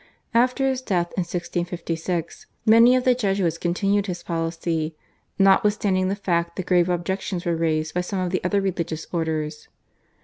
After 0.33 0.67
his 0.67 0.81
death 0.81 1.09
in 1.15 1.21
1656 1.21 2.47
many 2.65 2.95
of 2.95 3.03
the 3.03 3.13
Jesuits 3.13 3.59
continued 3.59 4.07
his 4.07 4.23
policy, 4.23 4.95
notwithstanding 5.37 6.07
the 6.07 6.15
fact 6.15 6.55
that 6.55 6.65
grave 6.65 6.89
objections 6.89 7.45
were 7.45 7.55
raised 7.55 7.93
by 7.93 8.01
some 8.01 8.17
of 8.17 8.31
the 8.31 8.43
other 8.43 8.61
religious 8.61 9.05
orders. 9.13 9.67